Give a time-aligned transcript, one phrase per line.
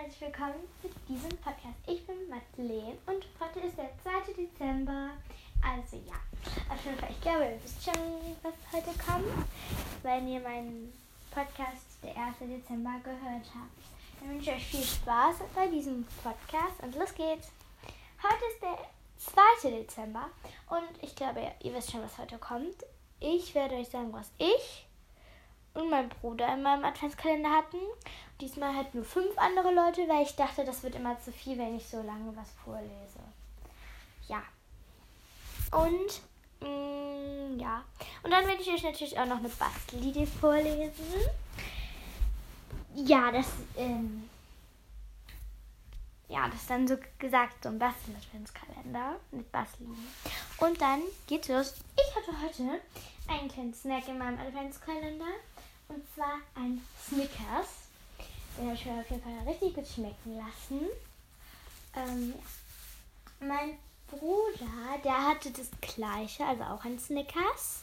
[0.00, 1.74] herzlich willkommen zu diesem Podcast.
[1.88, 4.32] Ich bin Madeleine und heute ist der 2.
[4.32, 5.10] Dezember.
[5.60, 6.14] Also ja,
[6.72, 9.26] auf jeden Fall, ich glaube, ihr wisst schon, was heute kommt,
[10.04, 10.92] wenn ihr meinen
[11.32, 12.36] Podcast der 1.
[12.42, 14.20] Dezember gehört habt.
[14.20, 17.50] Dann wünsche ich euch viel Spaß bei diesem Podcast und los geht's.
[18.22, 18.78] Heute ist der
[19.62, 19.78] 2.
[19.78, 20.30] Dezember
[20.70, 22.84] und ich glaube, ihr wisst schon, was heute kommt.
[23.18, 24.87] Ich werde euch sagen, was ich
[25.74, 27.78] und mein Bruder in meinem Adventskalender hatten.
[28.40, 31.76] Diesmal halt nur fünf andere Leute, weil ich dachte, das wird immer zu viel, wenn
[31.76, 33.20] ich so lange was vorlese.
[34.28, 34.42] Ja.
[35.72, 36.20] Und
[36.60, 37.84] mh, mm, ja.
[38.22, 40.92] Und dann werde ich euch natürlich auch noch eine Bastelidee vorlesen.
[42.94, 44.28] Ja, das ähm,
[46.28, 49.96] ja, das ist dann so gesagt, so ein Bastel-Adventskalender mit Basteln.
[50.58, 51.74] Und dann geht's los.
[51.96, 52.80] Ich hatte heute
[53.28, 55.24] einen kleinen Snack in meinem Adventskalender.
[55.88, 57.88] Und zwar ein Snickers.
[58.56, 60.86] Den habe ich mir auf jeden Fall richtig gut schmecken lassen.
[61.94, 62.34] Ähm,
[63.40, 67.82] mein Bruder, der hatte das gleiche, also auch ein Snickers.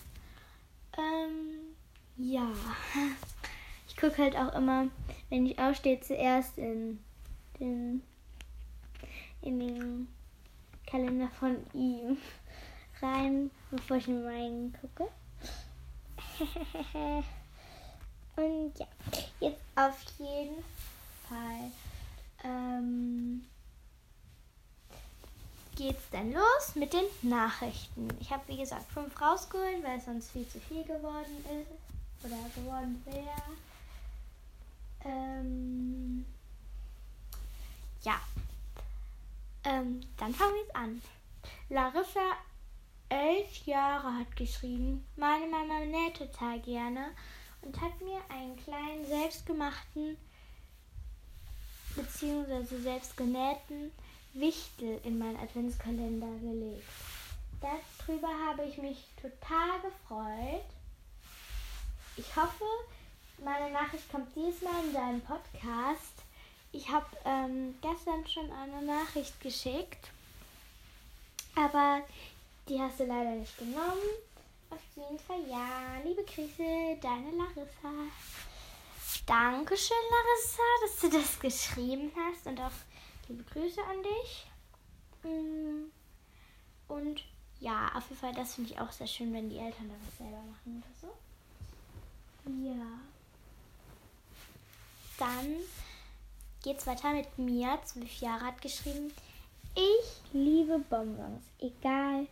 [0.97, 1.75] Ähm,
[2.17, 2.47] ja.
[3.87, 4.89] Ich gucke halt auch immer,
[5.29, 6.99] wenn ich aufstehe, zuerst in
[7.61, 8.03] den,
[9.41, 10.07] in den
[10.85, 12.17] Kalender von ihm
[13.01, 15.09] rein, bevor ich in meinen gucke.
[18.35, 18.87] Und ja,
[19.39, 20.63] jetzt auf jeden
[21.27, 21.71] Fall
[22.43, 23.45] ähm,
[25.75, 28.09] geht's dann los mit den Nachrichten.
[28.19, 32.37] Ich habe wie gesagt fünf rausgeholt, weil es sonst viel zu viel geworden ist oder
[32.55, 33.25] geworden wäre.
[35.05, 36.25] Ähm,
[38.03, 38.19] ja,
[39.63, 41.01] ähm, dann fangen wir jetzt an.
[41.69, 42.37] Larissa,
[43.09, 47.11] elf Jahre, hat geschrieben, meine Mama näht total gerne
[47.65, 50.17] und hat mir einen kleinen selbstgemachten
[51.95, 52.81] bzw.
[52.81, 53.91] selbstgenähten
[54.33, 56.83] Wichtel in meinen Adventskalender gelegt.
[57.61, 60.65] Darüber habe ich mich total gefreut.
[62.17, 62.65] Ich hoffe,
[63.43, 66.23] meine Nachricht kommt diesmal in deinen Podcast.
[66.71, 70.09] Ich habe ähm, gestern schon eine Nachricht geschickt,
[71.55, 72.01] aber
[72.67, 74.01] die hast du leider nicht genommen.
[74.69, 76.01] Auf jeden Fall ja.
[76.03, 77.91] Liebe Grüße, deine Larissa.
[79.25, 82.71] Dankeschön, Larissa, dass du das geschrieben hast und auch
[83.27, 84.45] liebe Grüße an dich.
[85.23, 85.91] Mm.
[86.87, 87.23] Und
[87.59, 90.41] ja, auf jeden Fall, das finde ich auch sehr schön, wenn die Eltern das selber
[90.41, 91.15] machen oder so.
[92.67, 92.99] Ja.
[95.17, 95.55] Dann
[96.61, 99.13] geht es weiter mit mir, zwölf Jahre hat geschrieben.
[99.75, 102.27] Ich liebe Bonbons, egal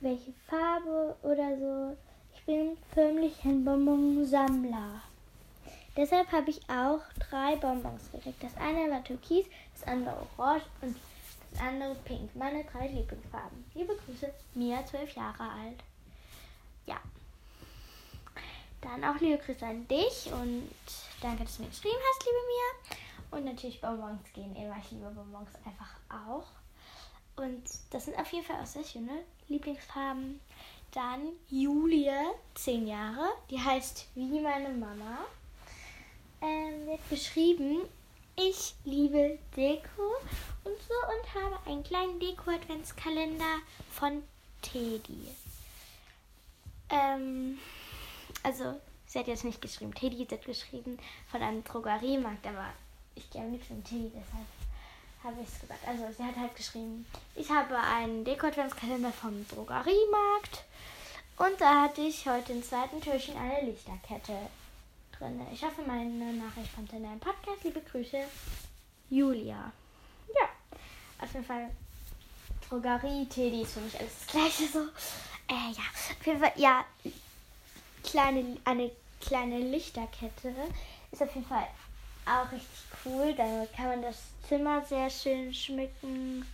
[0.00, 1.96] welche Farbe oder so.
[2.34, 5.02] Ich bin förmlich ein Bonbonsammler.
[5.96, 8.42] Deshalb habe ich auch drei Bonbons gekriegt.
[8.42, 10.96] Das eine war Türkis, das andere Orange und
[11.50, 12.34] das andere Pink.
[12.36, 13.64] Meine drei Lieblingsfarben.
[13.74, 15.82] Liebe Grüße, Mia, zwölf Jahre alt.
[16.86, 17.00] Ja.
[18.80, 20.70] Dann auch liebe Grüße an dich und
[21.20, 23.38] danke, dass du mir geschrieben hast, liebe Mia.
[23.38, 24.76] Und natürlich Bonbons gehen immer.
[24.78, 26.46] Ich liebe Bonbons einfach auch.
[27.38, 30.40] Und das sind auf jeden Fall auch sehr schöne Lieblingsfarben.
[30.92, 35.18] Dann Julia, 10 Jahre, die heißt wie meine Mama.
[36.40, 37.80] Ähm, wird geschrieben,
[38.36, 40.14] ich liebe Deko
[40.64, 43.58] und so und habe einen kleinen Deko-Adventskalender
[43.90, 44.22] von
[44.62, 45.28] Teddy.
[46.90, 47.58] Ähm,
[48.42, 50.98] also, sie hat jetzt nicht geschrieben, Teddy hat geschrieben
[51.30, 52.66] von einem Drogeriemarkt, aber
[53.14, 54.46] ich gerne nichts von Teddy, deshalb
[55.24, 55.86] habe ich es gesagt.
[55.86, 60.64] Also sie hat halt geschrieben, ich habe einen Deko-Adventskalender vom Drogeriemarkt
[61.36, 64.36] und da hatte ich heute im zweiten Türchen eine Lichterkette
[65.18, 65.40] drin.
[65.52, 67.64] Ich hoffe, meine Nachricht kommt in deinem Podcast.
[67.64, 68.24] Liebe Grüße,
[69.10, 69.72] Julia.
[70.28, 70.48] Ja,
[71.20, 71.70] auf jeden Fall
[72.68, 74.80] Drogerie, Teddy ist für mich alles das gleiche so.
[75.48, 75.84] Äh, ja,
[76.18, 76.84] auf jeden Fall, ja,
[78.04, 78.90] kleine, eine
[79.20, 80.54] kleine Lichterkette
[81.10, 81.66] ist auf jeden Fall
[82.28, 83.34] auch richtig cool.
[83.34, 84.16] Damit kann man das
[84.48, 86.46] Zimmer sehr schön schmücken.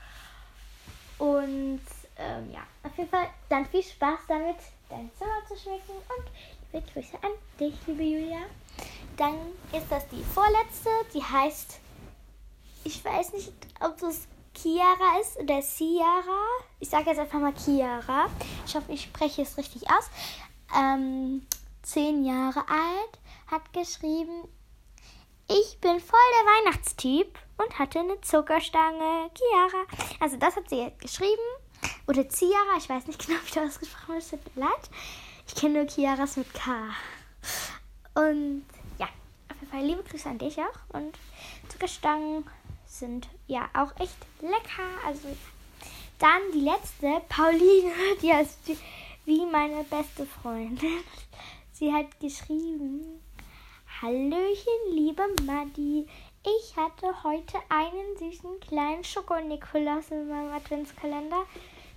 [1.18, 1.80] Und
[2.16, 4.56] ähm, ja, auf jeden Fall dann viel Spaß damit,
[4.88, 5.92] dein Zimmer zu schmücken.
[5.92, 6.24] Und
[6.72, 8.42] liebe Grüße an dich, liebe Julia.
[9.16, 9.34] Dann
[9.72, 10.90] ist das die vorletzte.
[11.12, 11.78] Die heißt,
[12.84, 16.42] ich weiß nicht, ob es Chiara ist oder Ciara.
[16.80, 18.26] Ich sage jetzt einfach mal Chiara.
[18.66, 20.10] Ich hoffe, ich spreche es richtig aus.
[20.76, 21.46] Ähm,
[21.82, 24.48] zehn Jahre alt, hat geschrieben,
[25.48, 29.30] ich bin voll der Weihnachtstyp und hatte eine Zuckerstange.
[29.34, 29.84] Chiara.
[30.20, 31.42] Also das hat sie jetzt geschrieben.
[32.06, 34.30] Oder Ciara, ich weiß nicht genau, wie das ausgesprochen wird.
[34.30, 34.90] Tut mir leid.
[35.46, 36.72] Ich kenne nur Chiaras mit K.
[38.14, 38.64] Und
[38.98, 39.08] ja,
[39.50, 40.96] auf jeden Fall liebe Grüße an dich auch.
[40.96, 41.18] Und
[41.68, 42.44] Zuckerstangen
[42.86, 44.88] sind ja auch echt lecker.
[45.06, 45.28] Also
[46.18, 47.92] dann die letzte, Pauline,
[48.22, 48.58] die heißt
[49.24, 51.00] wie meine beste Freundin.
[51.72, 53.20] Sie hat geschrieben,
[54.02, 56.04] Hallöchen, liebe Madi.
[56.44, 61.44] Ich hatte heute einen süßen kleinen Schokonikolaus in meinem Adventskalender.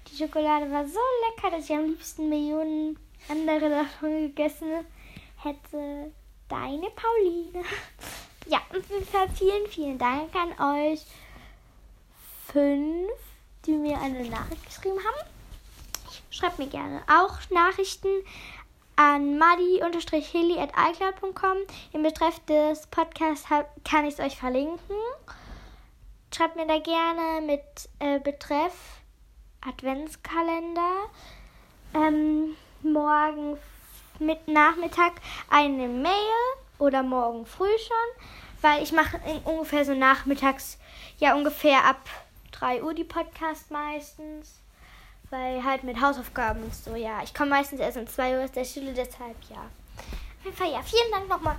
[0.07, 2.99] Die Schokolade war so lecker, dass ich am liebsten Millionen
[3.29, 4.85] andere davon gegessen
[5.37, 6.13] hätte.
[6.47, 7.65] Deine Pauline.
[8.49, 8.85] Ja, und
[9.35, 11.01] vielen, vielen Dank an euch
[12.45, 13.11] fünf,
[13.65, 15.29] die mir eine Nachricht geschrieben haben.
[16.29, 18.23] Schreibt mir gerne auch Nachrichten
[18.97, 21.57] an madi-heli.icloud.com.
[21.93, 23.47] Im Betreff des Podcasts
[23.85, 24.97] kann ich es euch verlinken.
[26.35, 27.61] Schreibt mir da gerne mit
[27.99, 28.73] äh, Betreff
[29.61, 31.05] Adventskalender.
[31.93, 33.57] Ähm, morgen
[34.19, 35.13] mit Nachmittag
[35.49, 36.11] eine Mail
[36.79, 38.25] oder morgen früh schon,
[38.61, 40.77] weil ich mache ungefähr so nachmittags,
[41.17, 42.01] ja ungefähr ab
[42.51, 44.59] 3 Uhr die Podcast meistens.
[45.29, 47.21] Weil halt mit Hausaufgaben und so, ja.
[47.23, 49.57] Ich komme meistens erst um 2 Uhr aus der Schule, deshalb ja.
[49.57, 51.57] Auf jeden Fall, ja, vielen Dank nochmal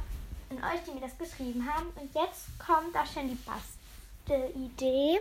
[0.51, 1.89] an euch, die mir das geschrieben haben.
[1.97, 3.39] Und jetzt kommt auch schon die
[4.27, 5.21] Bastel-Idee.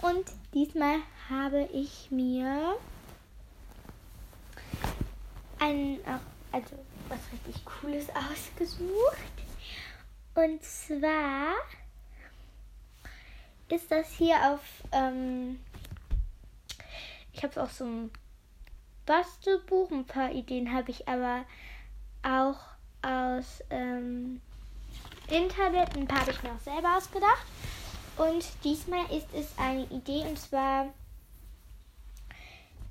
[0.00, 0.98] Und diesmal
[1.30, 2.76] habe ich mir
[5.60, 6.00] ein,
[6.50, 6.74] also
[7.08, 9.32] was richtig Cooles ausgesucht.
[10.34, 11.54] Und zwar
[13.68, 14.60] ist das hier auf
[14.92, 15.60] ähm,
[17.32, 18.10] ich habe auch so ein
[19.06, 19.90] Bastelbuch.
[19.90, 21.44] Ein paar Ideen habe ich aber
[22.22, 22.58] auch
[23.02, 24.40] aus ähm,
[25.28, 25.96] Internet.
[25.96, 27.46] Ein paar habe ich mir auch selber ausgedacht.
[28.16, 30.92] Und diesmal ist es eine Idee und zwar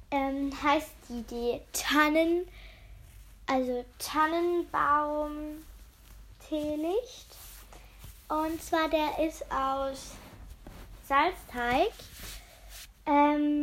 [0.10, 2.48] ähm, heißt die Idee Tannen,
[3.46, 5.64] also Tannenbaum
[6.50, 7.28] Teelicht.
[8.28, 10.16] Und zwar der ist aus
[11.08, 11.92] Salzteig.
[13.06, 13.61] Ähm.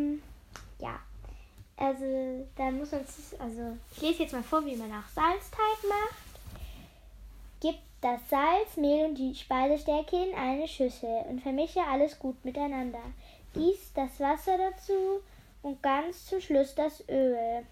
[1.88, 3.00] Also, da muss man,
[3.38, 6.60] also, ich lese jetzt mal vor, wie man auch Salzteig macht.
[7.60, 13.00] Gib das Salz, Mehl und die Speisestärke in eine Schüssel und vermische alles gut miteinander.
[13.54, 15.22] Gieß das Wasser dazu
[15.62, 17.64] und ganz zum Schluss das Öl.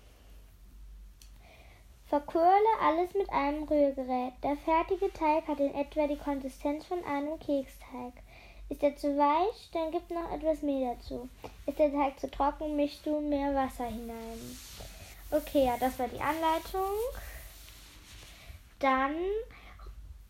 [2.06, 4.32] Verkurle alles mit einem Rührgerät.
[4.42, 8.14] Der fertige Teig hat in etwa die Konsistenz von einem Keksteig.
[8.68, 11.28] Ist er zu weich, dann gib noch etwas Mehl dazu.
[11.66, 14.58] Ist der Teig zu trocken, mischst du mehr Wasser hinein.
[15.30, 16.90] Okay, ja, das war die Anleitung.
[18.80, 19.14] Dann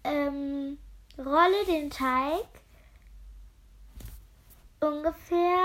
[0.04, 0.78] ähm,
[1.18, 2.46] rolle den Teig
[4.80, 5.58] ungefähr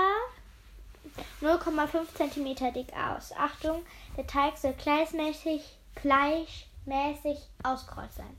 [1.40, 3.32] 0,5 cm dick aus.
[3.36, 3.84] Achtung,
[4.16, 5.62] der Teig soll gleichmäßig,
[5.94, 8.36] gleichmäßig ausgerollt sein.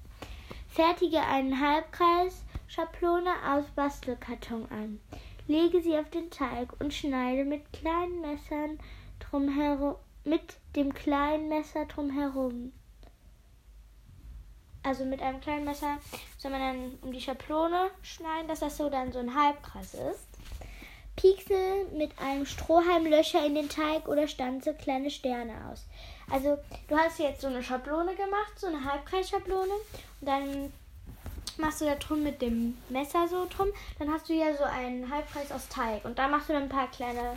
[0.70, 2.42] Fertige einen Halbkreis
[2.74, 5.00] Schablone aus Bastelkarton an.
[5.48, 8.80] Lege sie auf den Teig und schneide mit kleinen Messern
[9.20, 12.74] drumherum, mit dem kleinen Messer drumherum.
[14.82, 16.00] Also mit einem kleinen Messer
[16.40, 20.30] soll man dann um die Schablone schneiden, dass das so dann so ein Halbkreis ist.
[21.16, 25.86] Piekse mit einem Strohhalm Löcher in den Teig oder stanze kleine Sterne aus.
[26.32, 29.74] Also du hast jetzt so eine Schablone gemacht, so eine Halbkreisschablone
[30.22, 30.74] und dann
[31.58, 33.68] machst du da drum mit dem Messer so drum,
[34.00, 36.06] dann hast du ja so einen Halbkreis aus Teig.
[36.06, 37.36] Und da machst du dann ein paar kleine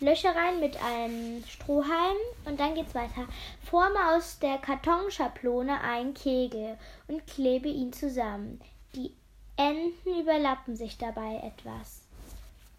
[0.00, 3.26] Löcher rein mit einem Strohhalm und dann geht's weiter.
[3.68, 8.60] Forme aus der Kartonschablone einen Kegel und klebe ihn zusammen.
[8.94, 9.12] Die
[9.56, 12.02] Enden überlappen sich dabei etwas.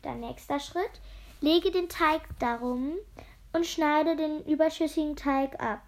[0.02, 1.02] Dann nächster Schritt.
[1.42, 2.94] Lege den Teig darum
[3.54, 5.85] und schneide den überschüssigen Teig ab.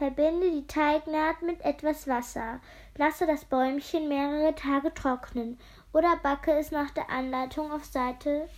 [0.00, 2.58] Verbinde die Teignaht mit etwas Wasser.
[2.96, 5.58] Lasse das Bäumchen mehrere Tage trocknen
[5.92, 8.48] oder backe es nach der Anleitung auf Seite,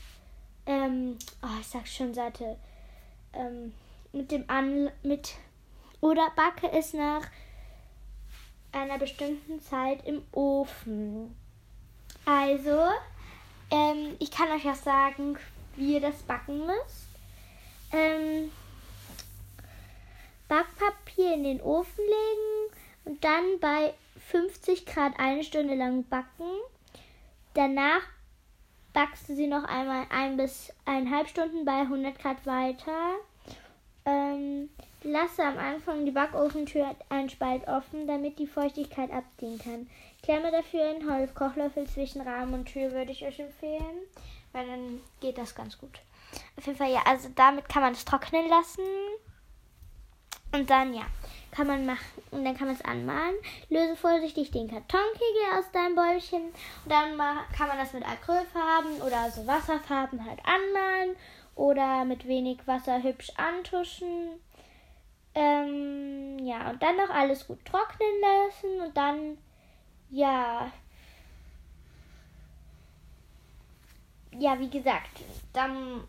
[0.67, 2.57] ähm, oh, ich sag schon Seite,
[3.33, 3.75] ähm,
[4.13, 5.35] mit dem An, mit,
[6.01, 7.23] oder backe es nach
[8.71, 11.37] einer bestimmten Zeit im Ofen.
[12.25, 12.87] Also,
[13.69, 15.37] ähm, ich kann euch auch sagen,
[15.75, 17.09] wie ihr das backen müsst.
[17.91, 18.53] Ähm,
[20.53, 23.95] Backpapier in den Ofen legen und dann bei
[24.29, 26.45] 50 Grad eine Stunde lang backen.
[27.55, 28.03] Danach
[28.93, 33.15] backst du sie noch einmal ein bis eineinhalb Stunden bei 100 Grad weiter.
[34.05, 34.69] Ähm,
[35.03, 39.89] lasse am Anfang die Backofentür einen Spalt offen, damit die Feuchtigkeit abziehen kann.
[40.23, 44.03] Klemme dafür einen Holzkochlöffel zwischen Rahmen und Tür, würde ich euch empfehlen,
[44.53, 46.01] weil dann geht das ganz gut.
[46.59, 48.83] Auf jeden Fall, ja, also damit kann man es trocknen lassen.
[50.53, 51.07] Und dann, ja,
[51.51, 53.35] kann man machen, und dann kann man es anmalen.
[53.69, 56.45] Löse vorsichtig den Kartonkegel aus deinem Bäumchen.
[56.45, 57.19] Und dann
[57.57, 61.17] kann man das mit Acrylfarben oder so Wasserfarben halt anmalen.
[61.55, 64.41] Oder mit wenig Wasser hübsch antuschen.
[65.35, 68.81] Ähm, ja, und dann noch alles gut trocknen lassen.
[68.83, 69.39] Und dann,
[70.11, 70.71] ja,
[74.39, 75.21] ja, wie gesagt,
[75.53, 76.05] dann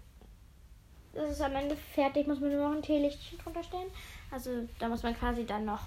[1.14, 3.92] ist es am Ende fertig, muss man nur noch ein Teelichtchen drunter stellen.
[4.34, 4.50] Also
[4.80, 5.82] da muss man quasi dann noch,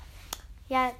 [0.68, 0.92] ja,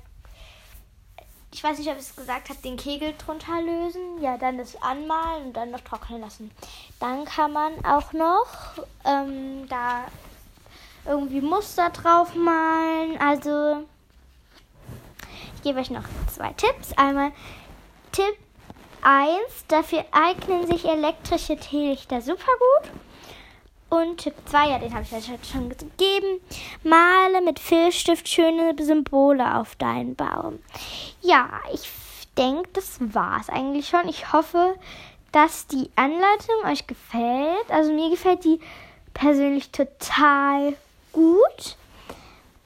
[1.52, 4.20] ich weiß nicht, ob ich es gesagt habe, den Kegel drunter lösen.
[4.20, 6.50] Ja, dann das anmalen und dann noch trocknen lassen.
[6.98, 8.48] Dann kann man auch noch
[9.04, 10.06] ähm, da
[11.06, 13.16] irgendwie Muster drauf malen.
[13.20, 13.86] Also
[15.54, 16.92] ich gebe euch noch zwei Tipps.
[16.98, 17.30] Einmal
[18.10, 18.36] Tipp
[19.02, 19.38] 1,
[19.68, 22.90] dafür eignen sich elektrische Teelichter super gut.
[23.96, 26.40] Und Tipp 2, ja, den habe ich euch heute schon gegeben.
[26.84, 30.58] Male mit Filzstift schöne Symbole auf deinen Baum.
[31.22, 31.88] Ja, ich
[32.36, 34.06] denke, das war es eigentlich schon.
[34.06, 34.74] Ich hoffe,
[35.32, 37.70] dass die Anleitung euch gefällt.
[37.70, 38.60] Also mir gefällt die
[39.14, 40.74] persönlich total
[41.12, 41.76] gut.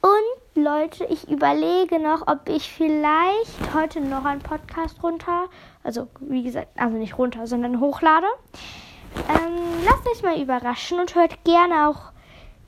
[0.01, 5.45] Und Leute, ich überlege noch, ob ich vielleicht heute noch einen Podcast runter,
[5.85, 8.27] also wie gesagt, also nicht runter, sondern hochlade.
[9.29, 12.13] Ähm, lasst euch mal überraschen und hört gerne auch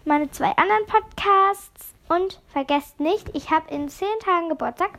[0.05, 1.95] meine zwei anderen Podcasts.
[2.09, 4.99] Und vergesst nicht, ich habe in zehn Tagen Geburtstag.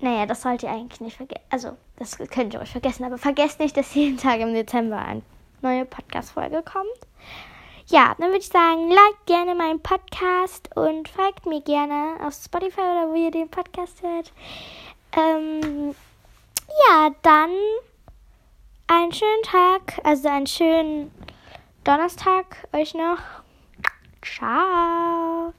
[0.00, 1.44] Naja, das sollt ihr eigentlich nicht vergessen.
[1.50, 5.22] Also, das könnt ihr euch vergessen, aber vergesst nicht, dass jeden Tag im Dezember eine
[5.60, 7.08] neue Podcast-Folge kommt.
[7.88, 12.80] Ja, dann würde ich sagen, liked gerne meinen Podcast und folgt mir gerne auf Spotify
[12.80, 14.32] oder wo ihr den Podcast hört.
[15.16, 15.94] Ähm,
[16.88, 17.50] ja, dann
[18.88, 21.10] einen schönen Tag, also einen schönen
[21.84, 23.18] Donnerstag euch noch.
[24.22, 25.52] Ciao.